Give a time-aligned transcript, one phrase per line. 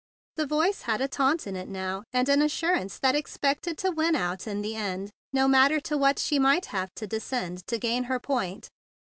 [0.35, 4.15] The voice had a taunt in it now, and an assurance that expected to win
[4.15, 7.77] out in the end, no matter to what she might have to de¬ scend to
[7.77, 8.67] gain her point.